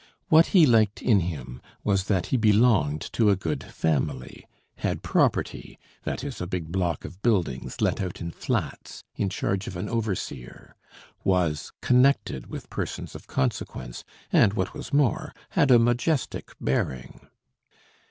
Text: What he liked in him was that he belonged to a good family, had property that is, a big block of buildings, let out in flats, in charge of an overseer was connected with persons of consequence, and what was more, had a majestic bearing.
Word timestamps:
What 0.29 0.47
he 0.47 0.65
liked 0.65 1.03
in 1.03 1.19
him 1.19 1.61
was 1.83 2.05
that 2.05 2.25
he 2.33 2.35
belonged 2.37 3.01
to 3.13 3.29
a 3.29 3.35
good 3.35 3.63
family, 3.63 4.47
had 4.77 5.03
property 5.03 5.77
that 6.05 6.23
is, 6.23 6.41
a 6.41 6.47
big 6.47 6.71
block 6.71 7.05
of 7.05 7.21
buildings, 7.21 7.81
let 7.81 8.01
out 8.01 8.19
in 8.19 8.31
flats, 8.31 9.03
in 9.15 9.29
charge 9.29 9.67
of 9.67 9.75
an 9.77 9.87
overseer 9.87 10.75
was 11.23 11.71
connected 11.81 12.47
with 12.47 12.67
persons 12.71 13.13
of 13.13 13.27
consequence, 13.27 14.03
and 14.33 14.53
what 14.53 14.73
was 14.73 14.91
more, 14.91 15.35
had 15.51 15.69
a 15.69 15.77
majestic 15.77 16.53
bearing. 16.59 17.27